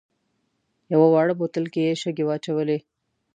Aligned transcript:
یوه 0.93 1.07
واړه 1.13 1.33
بوتل 1.39 1.65
کې 1.73 1.81
یې 1.87 1.93
شګې 2.01 2.23
واچولې. 2.25 2.77